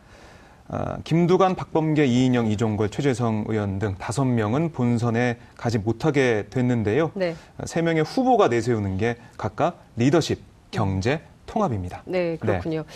아, 0.69 0.97
김두관, 1.03 1.55
박범계, 1.55 2.05
이인영, 2.05 2.47
이종걸, 2.47 2.89
최재성 2.89 3.45
의원 3.47 3.79
등 3.79 3.95
다섯 3.97 4.25
명은 4.25 4.71
본선에 4.71 5.37
가지 5.55 5.77
못하게 5.77 6.45
됐는데요. 6.49 7.11
네. 7.13 7.35
세 7.65 7.81
명의 7.81 8.03
후보가 8.03 8.49
내세우는 8.49 8.97
게 8.97 9.17
각각 9.37 9.81
리더십, 9.95 10.41
경제, 10.71 11.21
통합입니다. 11.45 12.03
네, 12.05 12.35
그렇군요. 12.37 12.83
네. 12.83 12.87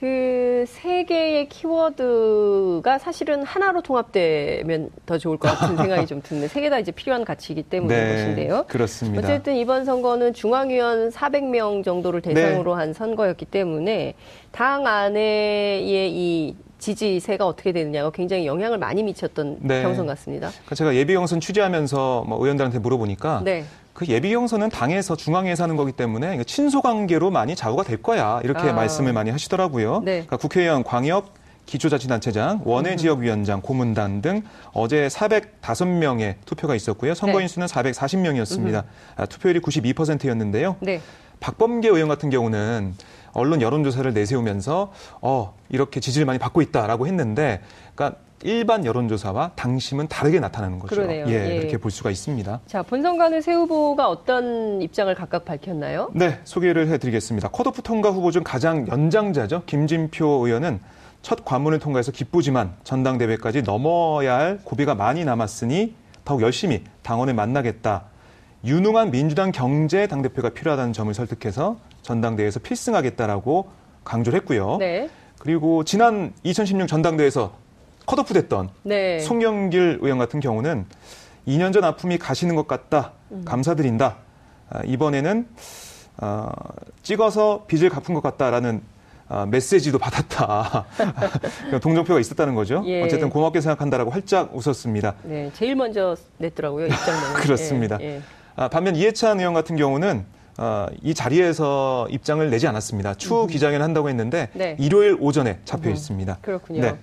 그 0.00 0.64
세 0.66 1.04
개의 1.04 1.48
키워드가 1.48 2.98
사실은 2.98 3.42
하나로 3.42 3.80
통합되면 3.82 4.90
더 5.06 5.18
좋을 5.18 5.36
것 5.38 5.48
같은 5.58 5.76
생각이 5.76 6.06
좀 6.06 6.20
드는데 6.22 6.48
세 6.48 6.60
개 6.60 6.68
다 6.70 6.78
이제 6.78 6.90
필요한 6.92 7.24
가치이기 7.24 7.64
때문인 7.64 7.96
네, 7.96 8.12
것인데요. 8.12 8.64
그렇습니다. 8.68 9.22
어쨌든 9.26 9.56
이번 9.56 9.84
선거는 9.84 10.32
중앙위원 10.34 11.10
400명 11.10 11.82
정도를 11.84 12.20
대상으로 12.22 12.74
네. 12.76 12.80
한 12.80 12.92
선거였기 12.92 13.46
때문에 13.46 14.14
당 14.52 14.86
안에의 14.86 16.10
이 16.12 16.56
지지세가 16.80 17.46
어떻게 17.46 17.72
되느냐가 17.72 18.10
굉장히 18.10 18.46
영향을 18.46 18.78
많이 18.78 19.02
미쳤던 19.02 19.58
네. 19.60 19.82
경선 19.82 20.06
같습니다. 20.06 20.48
그러니까 20.48 20.74
제가 20.74 20.94
예비 20.96 21.14
경선 21.14 21.40
취재하면서 21.40 22.24
뭐 22.26 22.42
의원들한테 22.42 22.78
물어보니까 22.80 23.42
네. 23.44 23.64
그 23.92 24.06
예비 24.06 24.30
경선은 24.30 24.70
당에서 24.70 25.14
중앙에서 25.14 25.64
하는 25.64 25.76
거기 25.76 25.92
때문에 25.92 26.42
친소 26.44 26.80
관계로 26.80 27.30
많이 27.30 27.54
좌우가 27.54 27.84
될 27.84 28.02
거야 28.02 28.40
이렇게 28.42 28.70
아. 28.70 28.72
말씀을 28.72 29.12
많이 29.12 29.30
하시더라고요. 29.30 30.00
네. 30.00 30.12
그러니까 30.12 30.38
국회의원, 30.38 30.82
광역 30.82 31.34
기초자치단체장, 31.66 32.62
원외 32.64 32.96
지역위원장, 32.96 33.60
고문단 33.60 34.22
등 34.22 34.42
어제 34.72 35.06
405명의 35.06 36.34
투표가 36.44 36.74
있었고요. 36.74 37.14
선거인 37.14 37.46
수는 37.46 37.68
440명이었습니다. 37.68 38.84
아, 39.16 39.26
투표율이 39.26 39.60
92%였는데요. 39.60 40.76
네. 40.80 41.00
박범계 41.38 41.88
의원 41.88 42.08
같은 42.08 42.28
경우는 42.30 42.94
언론 43.32 43.62
여론조사를 43.62 44.12
내세우면서 44.12 44.92
어 45.20 45.54
이렇게 45.68 46.00
지지를 46.00 46.26
많이 46.26 46.38
받고 46.38 46.62
있다라고 46.62 47.06
했는데, 47.06 47.60
그러니까 47.94 48.18
일반 48.42 48.86
여론조사와 48.86 49.52
당심은 49.54 50.08
다르게 50.08 50.40
나타나는 50.40 50.78
거죠. 50.78 50.94
그러네요. 50.94 51.26
예, 51.28 51.56
예, 51.56 51.58
그렇게 51.58 51.76
볼 51.76 51.90
수가 51.90 52.10
있습니다. 52.10 52.60
자, 52.66 52.82
본선관은 52.82 53.42
새 53.42 53.52
후보가 53.52 54.08
어떤 54.08 54.80
입장을 54.80 55.14
각각 55.14 55.44
밝혔나요? 55.44 56.10
네, 56.14 56.40
소개를 56.44 56.88
해드리겠습니다. 56.88 57.48
컷오프 57.48 57.82
통과 57.82 58.10
후보 58.10 58.30
중 58.30 58.42
가장 58.42 58.88
연장자죠. 58.88 59.64
김진표 59.66 60.46
의원은 60.46 60.80
첫 61.20 61.44
관문을 61.44 61.80
통과해서 61.80 62.12
기쁘지만 62.12 62.72
전당대회까지 62.82 63.62
넘어야 63.62 64.38
할 64.38 64.58
고비가 64.64 64.94
많이 64.94 65.22
남았으니 65.24 65.94
더욱 66.24 66.40
열심히 66.40 66.82
당원을 67.02 67.34
만나겠다. 67.34 68.04
유능한 68.64 69.10
민주당 69.10 69.52
경제 69.52 70.06
당대표가 70.06 70.50
필요하다는 70.50 70.94
점을 70.94 71.12
설득해서 71.12 71.76
전당대회에서 72.10 72.60
필승하겠다라고 72.60 73.70
강조를 74.04 74.38
했고요. 74.40 74.78
네. 74.78 75.08
그리고 75.38 75.84
지난 75.84 76.32
2016 76.42 76.88
전당대회에서 76.88 77.52
컷오프 78.06 78.34
됐던 78.34 78.70
네. 78.82 79.20
송영길 79.20 80.00
의원 80.02 80.18
같은 80.18 80.40
경우는 80.40 80.86
2년 81.46 81.72
전 81.72 81.84
아픔이 81.84 82.18
가시는 82.18 82.56
것 82.56 82.66
같다. 82.66 83.12
음. 83.30 83.42
감사드린다. 83.44 84.16
아, 84.70 84.82
이번에는 84.84 85.46
어, 86.18 86.48
찍어서 87.02 87.64
빚을 87.68 87.88
갚은 87.88 88.14
것 88.14 88.22
같다라는 88.22 88.82
아, 89.28 89.46
메시지도 89.46 89.98
받았다. 89.98 90.86
동정표가 91.80 92.18
있었다는 92.18 92.56
거죠. 92.56 92.82
예. 92.86 93.02
어쨌든 93.02 93.30
고맙게 93.30 93.60
생각한다라고 93.60 94.10
활짝 94.10 94.50
웃었습니다. 94.54 95.14
네, 95.22 95.50
제일 95.54 95.76
먼저 95.76 96.16
냈더라고요 96.38 96.86
입장문. 96.86 97.34
그렇습니다. 97.40 97.98
예, 98.00 98.16
예. 98.16 98.22
아, 98.56 98.68
반면 98.68 98.96
이해찬 98.96 99.38
의원 99.38 99.54
같은 99.54 99.76
경우는 99.76 100.24
어, 100.58 100.86
이 101.02 101.14
자리에서 101.14 102.06
입장을 102.10 102.48
내지 102.50 102.66
않았습니다. 102.66 103.14
추후 103.14 103.46
기자회견 103.46 103.82
한다고 103.82 104.08
했는데 104.08 104.48
네. 104.54 104.76
일요일 104.78 105.16
오전에 105.20 105.58
잡혀 105.64 105.90
있습니다. 105.90 106.38
그렇군요. 106.42 106.80
네. 106.80 106.96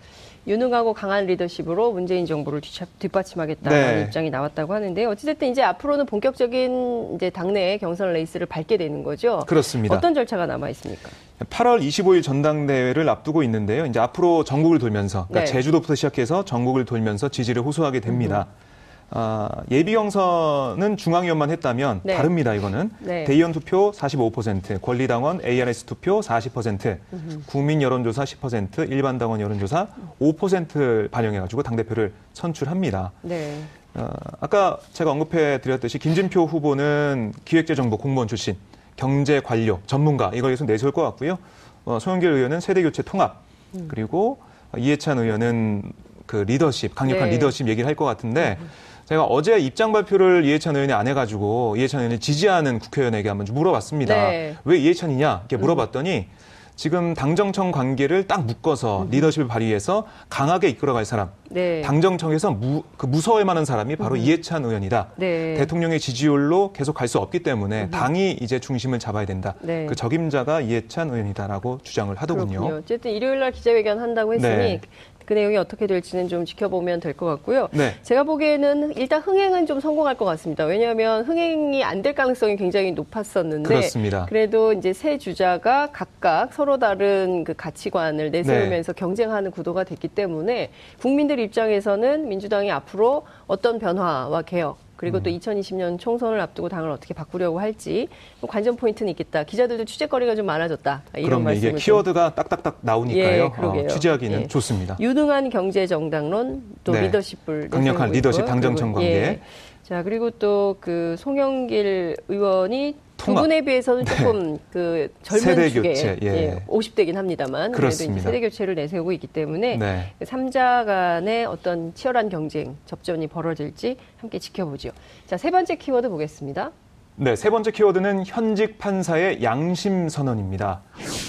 유능하고 0.48 0.94
강한 0.94 1.26
리더십으로 1.26 1.92
문재인 1.92 2.26
정부를 2.26 2.62
뒷받침하겠다는 3.00 3.96
네. 3.96 4.04
입장이 4.04 4.30
나왔다고 4.30 4.74
하는데 4.74 5.04
어찌됐든 5.04 5.50
이제 5.50 5.62
앞으로는 5.62 6.06
본격적인 6.06 7.16
이제 7.16 7.30
당내 7.30 7.78
경선 7.80 8.14
레이스를 8.14 8.48
밟게 8.48 8.78
되는 8.78 9.04
거죠. 9.04 9.44
그렇습니다. 9.46 9.96
어떤 9.96 10.14
절차가 10.14 10.46
남아 10.46 10.70
있습니까? 10.70 11.10
8월 11.50 11.82
25일 11.82 12.24
전당대회를 12.24 13.10
앞두고 13.10 13.44
있는데요. 13.44 13.86
이제 13.86 14.00
앞으로 14.00 14.46
전국을 14.46 14.80
돌면서 14.80 15.28
그러니까 15.28 15.52
네. 15.52 15.52
제주도부터 15.52 15.96
시작해서 15.96 16.46
전국을 16.46 16.86
돌면서 16.86 17.28
지지를 17.28 17.62
호소하게 17.64 18.00
됩니다. 18.00 18.48
음. 18.50 18.67
아, 19.10 19.50
예비 19.72 19.94
경선은 19.94 20.98
중앙위원만 20.98 21.50
했다면 21.50 22.02
네. 22.04 22.16
다릅니다. 22.18 22.54
이거는 22.54 22.92
네. 23.00 23.24
대의원 23.24 23.54
투표 23.54 23.92
45%, 23.92 24.82
권리당원 24.82 25.40
ARS 25.46 25.86
투표 25.86 26.20
40%, 26.20 26.98
음흠. 27.14 27.42
국민 27.46 27.82
여론조사 27.82 28.24
10%, 28.26 28.92
일반 28.92 29.18
당원 29.18 29.40
여론조사 29.40 29.88
5%를 30.22 31.08
반영해가지고 31.10 31.64
당 31.64 31.78
대표를 31.78 32.12
선출합니다. 32.34 33.12
네. 33.22 33.62
어, 33.96 34.10
아까 34.42 34.78
제가 34.92 35.12
언급해 35.12 35.62
드렸듯이 35.62 36.00
김진표 36.00 36.46
후보는 36.46 37.34
기획재정부 37.46 37.98
공무원 37.98 38.28
출신, 38.28 38.58
경제 38.98 39.40
관료, 39.40 39.80
전문가 39.88 40.32
이걸 40.34 40.52
계속 40.52 40.66
내세울 40.66 40.92
것 40.92 41.02
같고요. 41.04 41.38
어, 41.86 41.98
송영길 42.00 42.30
의원은 42.30 42.60
세대 42.60 42.84
교체 42.84 43.02
통합, 43.04 43.42
음. 43.76 43.86
그리고 43.88 44.40
이해찬 44.78 45.18
의원은 45.18 45.94
그 46.26 46.36
리더십, 46.46 46.94
강력한 46.94 47.30
네. 47.30 47.36
리더십 47.36 47.70
얘기를 47.70 47.88
할 47.88 47.96
것 47.96 48.04
같은데. 48.04 48.58
음. 48.60 48.68
제가 49.08 49.24
어제 49.24 49.58
입장 49.58 49.94
발표를 49.94 50.44
이해찬 50.44 50.76
의원이 50.76 50.92
안 50.92 51.08
해가지고 51.08 51.76
이해찬 51.78 52.02
의원을 52.02 52.20
지지하는 52.20 52.78
국회의원에게 52.78 53.30
한번 53.30 53.48
물어봤습니다. 53.50 54.14
네. 54.14 54.56
왜 54.66 54.78
이해찬이냐 54.80 55.46
이렇게 55.48 55.56
물어봤더니 55.56 56.28
지금 56.76 57.14
당정청 57.14 57.72
관계를 57.72 58.28
딱 58.28 58.46
묶어서 58.46 59.04
음. 59.04 59.08
리더십을 59.10 59.48
발휘해서 59.48 60.06
강하게 60.30 60.68
이끌어갈 60.70 61.06
사람, 61.06 61.30
네. 61.50 61.82
당정청에서 61.82 62.52
무, 62.52 62.84
그 62.98 63.06
무서워할 63.08 63.46
만한 63.46 63.64
사람이 63.66 63.96
바로 63.96 64.16
음. 64.16 64.20
이해찬 64.20 64.66
의원이다. 64.66 65.12
네. 65.16 65.56
대통령의 65.56 66.00
지지율로 66.02 66.74
계속 66.74 66.94
갈 66.94 67.08
수 67.08 67.18
없기 67.20 67.40
때문에 67.40 67.84
음. 67.86 67.90
당이 67.90 68.34
이제 68.42 68.60
중심을 68.60 69.00
잡아야 69.00 69.26
된다. 69.26 69.56
네. 69.62 69.86
그 69.88 69.96
적임자가 69.96 70.60
이해찬 70.60 71.10
의원이다라고 71.12 71.80
주장을 71.82 72.14
하더군요. 72.14 72.60
그렇군요. 72.60 72.76
어쨌든 72.84 73.12
일요일 73.12 73.40
날 73.40 73.54
기자회견 73.54 74.00
한다고 74.00 74.34
했으니 74.34 74.56
네. 74.58 74.82
그 75.28 75.34
내용이 75.34 75.58
어떻게 75.58 75.88
될지는 75.88 76.30
좀 76.30 76.46
지켜보면 76.46 77.02
될 77.02 77.14
것 77.18 77.26
같고요. 77.26 77.68
네. 77.72 77.96
제가 78.02 78.24
보기에는 78.24 78.96
일단 78.96 79.20
흥행은 79.22 79.66
좀 79.66 79.80
성공할 79.82 80.16
것 80.16 80.24
같습니다. 80.26 80.64
왜냐하면 80.66 81.26
흥행이 81.26 81.84
안 81.84 81.98
될 82.02 82.14
가능성이 82.14 82.56
굉장히 82.56 82.92
높았었는데 82.94 83.68
그렇습니다. 83.68 84.26
그래도 84.30 84.72
이제 84.72 84.94
세 84.94 85.18
주자가 85.18 85.90
각각 85.92 86.54
서로 86.54 86.78
다른 86.78 87.44
그 87.44 87.54
가치관을 87.56 88.30
내세우면서 88.32 88.94
네. 88.94 89.00
경쟁하는 89.00 89.52
구도가 89.52 89.84
됐기 89.84 90.08
때문에 90.10 90.70
국민들 91.02 91.40
입장에서는 91.40 92.30
민주당이 92.30 92.72
앞으로 92.72 93.24
어떤 93.48 93.80
변화와 93.80 94.44
개혁 94.44 94.78
그리고 94.98 95.18
음. 95.20 95.24
또 95.24 95.30
2020년 95.30 96.00
총선을 96.00 96.40
앞두고 96.42 96.68
당을 96.70 96.90
어떻게 96.90 97.14
바꾸려고 97.14 97.60
할지 97.60 98.08
관전 98.46 98.76
포인트는 98.76 99.12
있겠다. 99.12 99.44
기자들도 99.44 99.86
취재거리가 99.86 100.36
좀 100.36 100.46
많아졌다. 100.48 101.04
이런 101.18 101.44
말씀을 101.44 101.70
이게 101.70 101.80
키워드가 101.80 102.36
딱딱딱 102.36 102.80
나오니까요. 102.82 103.54
예, 103.76 103.82
어, 103.84 103.88
취재하기는 103.88 104.42
예. 104.42 104.48
좋습니다. 104.48 104.98
유능한 105.00 105.50
경제 105.50 105.86
정당론, 105.88 106.64
또 106.84 106.92
네. 106.92 107.02
리더십을 107.02 107.70
강력한 107.70 108.12
리더십 108.12 108.46
당정청 108.46 108.92
관계. 108.94 109.10
예. 109.10 109.42
자 109.84 110.04
그리고 110.04 110.32
또 110.32 110.76
그 110.82 111.16
송영길 111.18 112.18
의원이 112.28 112.96
두 113.18 113.34
분에 113.34 113.62
비해서는 113.62 114.06
네. 114.06 114.16
조금 114.16 114.60
그 114.72 115.12
젊은 115.24 115.44
세대 115.44 115.70
축에 115.70 115.90
교체, 115.90 116.18
예. 116.22 116.28
예, 116.28 116.64
50대긴 116.68 117.16
합니다만 117.16 117.72
그렇습니다. 117.72 118.14
그래도 118.14 118.24
세대 118.24 118.40
교체를 118.40 118.76
내세우고 118.76 119.12
있기 119.14 119.28
때문에 119.28 119.78
네. 119.78 120.14
3자 120.22 120.86
간의 120.86 121.46
어떤 121.46 121.94
치열한 121.94 122.30
경쟁 122.30 122.78
접전이 122.86 123.28
벌어질지 123.28 123.98
함께 124.18 124.40
지켜보죠. 124.40 124.92
자, 125.26 125.38
세 125.38 125.52
번째 125.52 125.76
키워드 125.76 126.10
보겠습니다. 126.10 126.72
네, 127.16 127.36
세 127.36 127.50
번째 127.50 127.72
키워드는 127.72 128.26
현직 128.28 128.78
판사의 128.78 129.42
양심 129.42 130.08
선언입니다. 130.08 130.82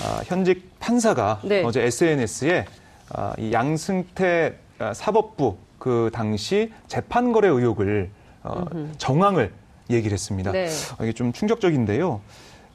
아, 0.04 0.22
현직 0.26 0.78
판사가 0.78 1.40
네. 1.42 1.64
어제 1.64 1.82
SNS에 1.82 2.66
아, 3.10 3.32
이 3.38 3.52
양승태 3.52 4.54
아, 4.78 4.92
사법부 4.92 5.56
그 5.78 6.10
당시 6.12 6.70
재판 6.88 7.32
거래 7.32 7.48
의혹을 7.48 8.10
어, 8.42 8.66
정황을 8.98 9.52
얘기를 9.90 10.12
했습니다. 10.12 10.52
네. 10.52 10.66
어, 10.98 11.02
이게 11.04 11.12
좀 11.12 11.32
충격적인데요. 11.32 12.20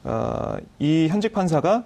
어, 0.04 0.56
이 0.78 1.08
현직 1.08 1.32
판사가 1.32 1.84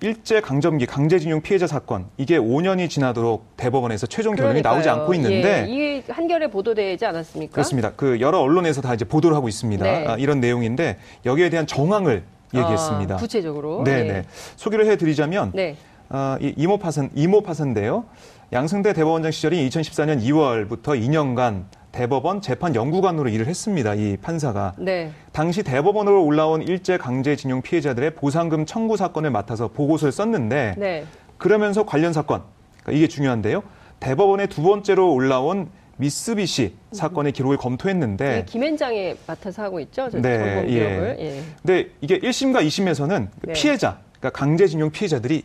일제 0.00 0.40
강점기 0.40 0.86
강제징용 0.86 1.42
피해자 1.42 1.66
사건 1.66 2.06
이게 2.16 2.38
5년이 2.38 2.88
지나도록 2.88 3.56
대법원에서 3.56 4.06
최종 4.06 4.36
결론이 4.36 4.62
그러니까요. 4.62 4.74
나오지 4.74 4.88
않고 4.88 5.14
있는데 5.14 5.66
예, 5.68 5.72
이게 5.72 6.12
한결에 6.12 6.48
보도되지 6.48 7.04
않았습니까? 7.04 7.52
그렇습니다. 7.52 7.92
그 7.96 8.20
여러 8.20 8.38
언론에서 8.38 8.80
다 8.80 8.94
이제 8.94 9.04
보도를 9.04 9.36
하고 9.36 9.48
있습니다. 9.48 9.84
네. 9.84 10.06
아, 10.06 10.16
이런 10.16 10.38
내용인데 10.40 10.98
여기에 11.26 11.50
대한 11.50 11.66
정황을 11.66 12.22
얘기했습니다. 12.54 13.14
아, 13.16 13.18
구체적으로. 13.18 13.82
네, 13.84 14.04
네. 14.04 14.24
소개를 14.54 14.86
해드리자면 14.86 15.50
네. 15.52 15.76
아, 16.10 16.38
이 16.40 16.54
이모 16.56 16.78
파산 16.78 17.10
이모 17.16 17.42
파산인데요. 17.42 18.04
양승대 18.52 18.92
대법원장 18.92 19.32
시절인 19.32 19.68
2014년 19.68 20.22
2월부터 20.22 20.98
2년간 20.98 21.64
대법원 21.92 22.40
재판 22.40 22.74
연구관으로 22.74 23.28
일을 23.28 23.46
했습니다. 23.46 23.94
이 23.94 24.16
판사가. 24.16 24.74
네. 24.78 25.10
당시 25.32 25.62
대법원으로 25.62 26.24
올라온 26.24 26.62
일제 26.62 26.98
강제징용 26.98 27.62
피해자들의 27.62 28.14
보상금 28.14 28.66
청구 28.66 28.96
사건을 28.96 29.30
맡아서 29.30 29.68
보고서를 29.68 30.12
썼는데 30.12 30.74
네. 30.76 31.04
그러면서 31.38 31.84
관련 31.84 32.12
사건 32.12 32.42
그러니까 32.82 32.92
이게 32.92 33.08
중요한데요. 33.08 33.62
대법원에 34.00 34.46
두 34.46 34.62
번째로 34.62 35.12
올라온 35.12 35.70
미쓰비시 35.96 36.74
사건의 36.92 37.32
기록을 37.32 37.56
검토했는데 37.56 38.24
네, 38.24 38.44
김현장에 38.44 39.16
맡아서 39.26 39.62
하고 39.62 39.80
있죠. 39.80 40.08
네, 40.10 40.64
예. 40.68 41.16
예. 41.18 41.42
근데 41.60 41.90
이게 42.00 42.20
1심과 42.20 42.64
2심에서는 42.64 43.28
네. 43.42 43.52
피해자, 43.52 43.98
그러니까 44.18 44.30
강제징용 44.38 44.90
피해자들이 44.90 45.42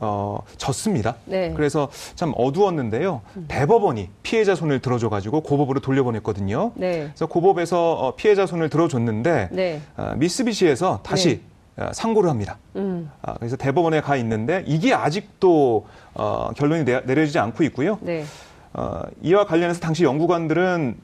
어, 0.00 0.38
졌습니다. 0.56 1.16
네. 1.24 1.52
그래서 1.56 1.88
참 2.14 2.32
어두웠는데요. 2.36 3.22
대법원이 3.48 4.10
피해자 4.22 4.54
손을 4.54 4.80
들어줘가지고 4.80 5.40
고법으로 5.42 5.80
돌려보냈거든요. 5.80 6.72
네. 6.74 7.04
그래서 7.08 7.26
고법에서 7.26 7.92
어, 7.92 8.14
피해자 8.16 8.46
손을 8.46 8.68
들어줬는데 8.68 9.48
네. 9.52 9.80
어, 9.96 10.12
미쓰비시에서 10.16 11.00
다시 11.02 11.40
네. 11.76 11.84
어, 11.84 11.90
상고를 11.92 12.30
합니다. 12.30 12.58
음. 12.76 13.10
아, 13.22 13.34
그래서 13.34 13.56
대법원에 13.56 14.00
가 14.00 14.16
있는데 14.16 14.64
이게 14.66 14.94
아직도 14.94 15.86
어, 16.14 16.50
결론이 16.56 16.84
내, 16.84 17.00
려지지 17.06 17.38
않고 17.38 17.64
있고요. 17.64 17.98
네. 18.00 18.24
어, 18.72 19.02
이와 19.22 19.46
관련해서 19.46 19.80
당시 19.80 20.04
연구관들은 20.04 20.96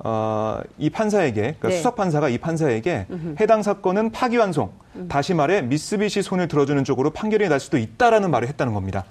어, 0.00 0.60
이 0.78 0.90
판사에게 0.90 1.40
그러니까 1.40 1.68
네. 1.68 1.76
수석 1.76 1.96
판사가 1.96 2.28
이 2.28 2.38
판사에게 2.38 3.06
음흠. 3.10 3.34
해당 3.40 3.62
사건은 3.62 4.10
파기환송, 4.12 4.70
음. 4.96 5.08
다시 5.08 5.34
말해 5.34 5.62
미쓰비시 5.62 6.22
손을 6.22 6.46
들어주는 6.48 6.84
쪽으로 6.84 7.10
판결이 7.10 7.48
날 7.48 7.58
수도 7.58 7.78
있다라는 7.78 8.30
말을 8.30 8.48
했다는 8.48 8.74
겁니다. 8.74 9.04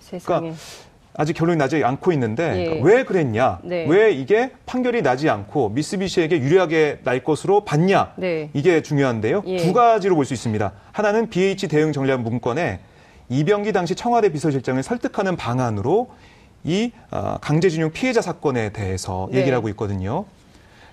세상에. 0.00 0.38
그러니까 0.40 0.62
아직 1.20 1.32
결론이 1.32 1.58
나지 1.58 1.82
않고 1.82 2.12
있는데 2.12 2.60
예. 2.60 2.64
그러니까 2.66 2.86
왜 2.86 3.04
그랬냐? 3.04 3.58
네. 3.64 3.86
왜 3.88 4.12
이게 4.12 4.52
판결이 4.66 5.02
나지 5.02 5.28
않고 5.28 5.70
미쓰비시에게 5.70 6.38
유리하게 6.38 7.00
날 7.02 7.24
것으로 7.24 7.64
봤냐? 7.64 8.12
네. 8.16 8.50
이게 8.54 8.82
중요한데요. 8.82 9.42
예. 9.46 9.56
두 9.56 9.72
가지로 9.72 10.14
볼 10.14 10.24
수 10.24 10.32
있습니다. 10.32 10.72
하나는 10.92 11.28
BH 11.28 11.66
대응 11.68 11.92
전략 11.92 12.20
문건에 12.22 12.78
이병기 13.30 13.72
당시 13.72 13.96
청와대 13.96 14.28
비서실장을 14.30 14.80
설득하는 14.82 15.34
방안으로 15.36 16.08
이 16.64 16.92
어, 17.10 17.38
강제징용 17.40 17.92
피해자 17.92 18.20
사건에 18.20 18.70
대해서 18.70 19.28
네. 19.30 19.38
얘기를 19.38 19.56
하고 19.56 19.68
있거든요. 19.70 20.24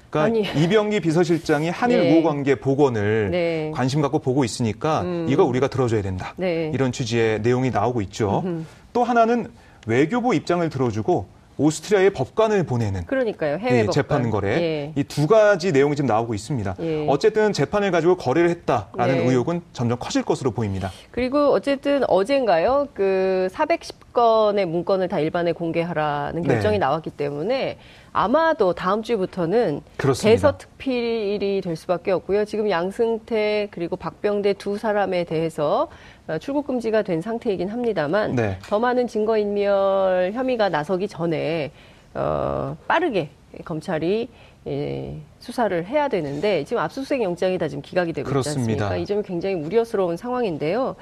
그러니까 0.10 0.50
아니. 0.50 0.64
이병기 0.64 1.02
비서실장이 1.02 1.70
한일 1.70 2.00
네. 2.00 2.14
우호관계 2.14 2.56
복원을 2.56 3.32
네. 3.32 3.72
관심 3.74 4.02
갖고 4.02 4.20
보고 4.20 4.46
있으니까 4.46 5.02
음. 5.02 5.26
이거 5.30 5.44
우리가 5.44 5.68
들어줘야 5.68 6.02
된다. 6.02 6.34
네. 6.38 6.72
이런 6.74 6.92
취지의 6.92 7.42
내용이 7.42 7.72
나오고 7.72 8.02
있죠. 8.02 8.42
음흠. 8.46 8.64
또 8.94 9.04
하나는 9.04 9.48
외교부 9.88 10.34
입장을 10.34 10.68
들어주고 10.70 11.36
오스트리아의 11.58 12.10
법관을 12.10 12.64
보내는 12.64 13.06
그러니까요 13.06 13.58
해외 13.60 13.86
예, 13.86 13.88
재판 13.90 14.30
거래 14.30 14.50
예. 14.58 14.94
이두 14.96 15.26
가지 15.26 15.72
내용이 15.72 15.96
지금 15.96 16.08
나오고 16.08 16.34
있습니다. 16.34 16.76
예. 16.82 17.06
어쨌든 17.08 17.54
재판을 17.54 17.92
가지고 17.92 18.18
거래를 18.18 18.50
했다라는 18.50 19.18
네. 19.20 19.26
의혹은 19.26 19.62
점점 19.72 19.98
커질 19.98 20.24
것으로 20.24 20.52
보입니다. 20.52 20.92
그리고 21.12 21.54
어쨌든 21.54 22.04
어젠가요 22.10 22.90
그 22.94 23.48
410 23.52 24.05
건의 24.16 24.66
문건을 24.66 25.10
다 25.10 25.20
일반에 25.20 25.52
공개하라는 25.52 26.42
네. 26.42 26.48
결정이 26.48 26.76
네. 26.76 26.80
나왔기 26.80 27.12
때문에 27.12 27.78
아마도 28.14 28.74
다음 28.74 29.04
주부터는 29.04 29.82
대서 29.98 30.58
특필이 30.58 31.62
될 31.62 31.76
수밖에 31.76 32.12
없고요. 32.12 32.46
지금 32.46 32.70
양승태 32.70 33.68
그리고 33.72 33.98
박병대 33.98 34.54
두 34.54 34.78
사람에 34.78 35.26
대해서 35.26 35.90
어, 36.28 36.38
출국 36.40 36.66
금지가 36.66 37.04
된 37.04 37.22
상태이긴 37.22 37.68
합니다만 37.68 38.36
네. 38.36 38.58
더 38.64 38.80
많은 38.80 39.06
증거 39.08 39.38
인멸 39.38 40.32
혐의가 40.34 40.70
나서기 40.70 41.08
전에 41.10 41.72
어, 42.14 42.78
빠르게 42.88 43.30
검찰이 43.66 44.30
예, 44.68 45.16
수사를 45.40 45.86
해야 45.86 46.08
되는데 46.08 46.64
지금 46.64 46.82
압수수색 46.82 47.22
영장이 47.22 47.58
다 47.58 47.68
지금 47.68 47.84
기각이 47.84 48.14
되고 48.14 48.28
그렇습니다. 48.28 48.72
있지 48.72 48.72
않습니까? 48.82 48.98
이 48.98 49.06
점이 49.06 49.24
굉장히 49.24 49.56
우려스러운 49.56 50.18
상황인데요. 50.18 50.96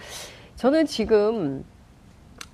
저는 0.55 0.85
지금 0.85 1.63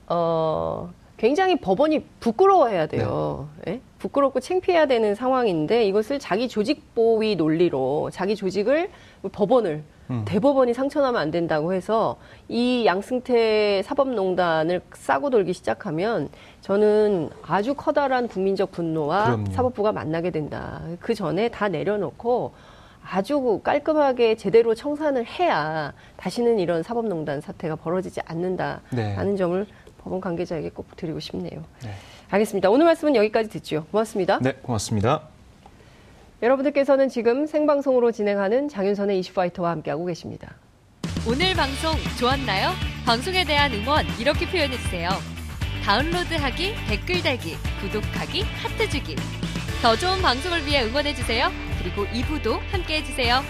어, 0.09 0.91
굉장히 1.17 1.57
법원이 1.57 2.03
부끄러워해야 2.19 2.87
돼요. 2.87 3.47
네. 3.65 3.73
예? 3.73 3.81
부끄럽고 3.99 4.39
창피해야 4.39 4.85
되는 4.85 5.13
상황인데 5.13 5.85
이것을 5.85 6.19
자기 6.19 6.47
조직 6.47 6.95
보위 6.95 7.35
논리로 7.35 8.09
자기 8.11 8.35
조직을 8.35 8.89
법원을 9.31 9.83
음. 10.09 10.23
대법원이 10.25 10.73
상처나면 10.73 11.21
안 11.21 11.29
된다고 11.29 11.73
해서 11.73 12.15
이 12.47 12.83
양승태 12.85 13.83
사법농단을 13.83 14.81
싸고 14.93 15.29
돌기 15.29 15.53
시작하면 15.53 16.29
저는 16.61 17.29
아주 17.43 17.75
커다란 17.75 18.27
국민적 18.27 18.71
분노와 18.71 19.25
그럼요. 19.25 19.51
사법부가 19.51 19.91
만나게 19.91 20.31
된다. 20.31 20.81
그 20.99 21.13
전에 21.13 21.49
다 21.49 21.67
내려놓고 21.67 22.53
아주 23.11 23.59
깔끔하게 23.63 24.35
제대로 24.35 24.75
청산을 24.75 25.25
해야 25.25 25.93
다시는 26.17 26.59
이런 26.59 26.83
사법농단 26.83 27.41
사태가 27.41 27.75
벌어지지 27.75 28.21
않는다라는 28.25 28.81
네. 28.91 29.35
점을 29.35 29.65
법원 30.09 30.21
관계자에게 30.21 30.71
꼭 30.71 30.95
드리고 30.97 31.19
싶네요. 31.19 31.63
네. 31.83 31.93
알겠습니다. 32.31 32.69
오늘 32.69 32.85
말씀은 32.87 33.15
여기까지 33.15 33.49
듣죠. 33.49 33.85
고맙습니다. 33.91 34.39
네, 34.41 34.53
고맙습니다. 34.53 35.27
여러분들께서는 36.41 37.09
지금 37.09 37.45
생방송으로 37.45 38.11
진행하는 38.11 38.69
장윤선의 38.69 39.19
이슈파이터와 39.19 39.69
함께하고 39.71 40.05
계십니다. 40.05 40.55
오늘 41.27 41.53
방송 41.53 41.93
좋았나요? 42.19 42.71
방송에 43.05 43.43
대한 43.45 43.71
응원 43.73 44.05
이렇게 44.19 44.49
표현해주세요. 44.49 45.09
다운로드하기, 45.83 46.73
댓글 46.87 47.21
달기, 47.21 47.55
구독하기, 47.81 48.41
하트 48.41 48.89
주기. 48.89 49.15
더 49.81 49.95
좋은 49.95 50.21
방송을 50.21 50.65
위해 50.65 50.83
응원해주세요. 50.85 51.49
그리고 51.81 52.05
2부도 52.05 52.59
함께해주세요. 52.71 53.41